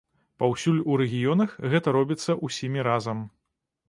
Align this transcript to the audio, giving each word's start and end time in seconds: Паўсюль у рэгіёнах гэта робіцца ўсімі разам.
Паўсюль 0.43 0.77
у 0.93 0.95
рэгіёнах 1.01 1.53
гэта 1.73 1.93
робіцца 1.97 2.37
ўсімі 2.47 2.79
разам. 2.89 3.21